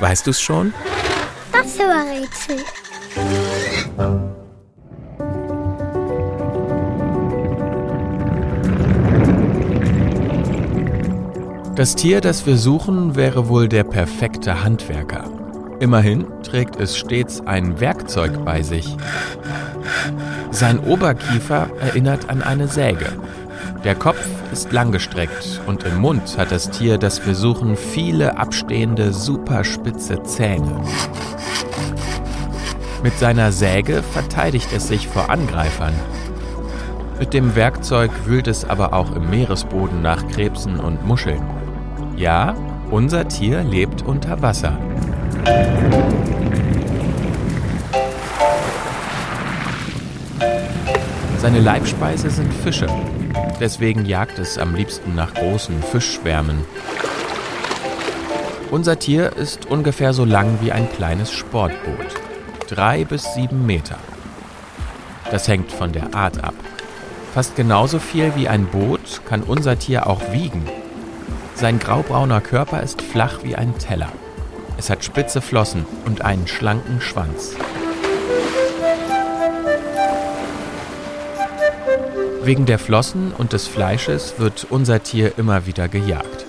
[0.00, 0.72] Weißt du es schon?
[1.52, 2.56] Das war Rätsel.
[11.76, 15.24] Das Tier, das wir suchen, wäre wohl der perfekte Handwerker.
[15.80, 18.96] Immerhin trägt es stets ein Werkzeug bei sich.
[20.50, 23.06] Sein Oberkiefer erinnert an eine Säge.
[23.84, 29.10] Der Kopf ist langgestreckt und im Mund hat das Tier, das wir suchen, viele abstehende,
[29.10, 30.82] superspitze Zähne.
[33.02, 35.94] Mit seiner Säge verteidigt es sich vor Angreifern.
[37.18, 41.42] Mit dem Werkzeug wühlt es aber auch im Meeresboden nach Krebsen und Muscheln.
[42.16, 42.54] Ja,
[42.90, 44.76] unser Tier lebt unter Wasser.
[51.38, 52.86] Seine Leibspeise sind Fische.
[53.60, 56.64] Deswegen jagt es am liebsten nach großen Fischschwärmen.
[58.70, 62.14] Unser Tier ist ungefähr so lang wie ein kleines Sportboot.
[62.68, 63.98] Drei bis sieben Meter.
[65.30, 66.54] Das hängt von der Art ab.
[67.34, 70.64] Fast genauso viel wie ein Boot kann unser Tier auch wiegen.
[71.54, 74.10] Sein graubrauner Körper ist flach wie ein Teller.
[74.78, 77.54] Es hat spitze Flossen und einen schlanken Schwanz.
[82.42, 86.46] Wegen der Flossen und des Fleisches wird unser Tier immer wieder gejagt.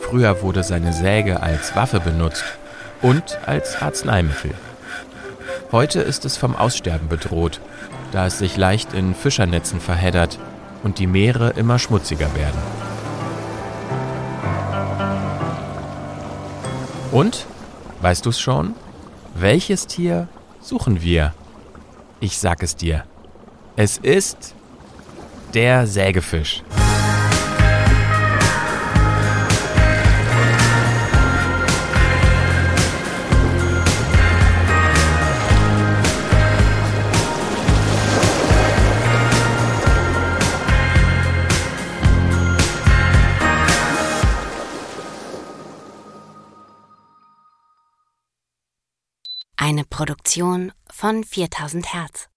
[0.00, 2.44] Früher wurde seine Säge als Waffe benutzt
[3.02, 4.54] und als Arzneimittel.
[5.72, 7.60] Heute ist es vom Aussterben bedroht,
[8.12, 10.38] da es sich leicht in Fischernetzen verheddert
[10.82, 12.60] und die Meere immer schmutziger werden.
[17.12, 17.46] Und,
[18.00, 18.74] weißt du es schon?
[19.34, 20.28] Welches Tier
[20.62, 21.34] suchen wir?
[22.20, 23.04] Ich sag es dir.
[23.76, 24.54] Es ist
[25.54, 26.62] der Sägefisch.
[49.58, 52.28] Eine Produktion von 4000 Hertz.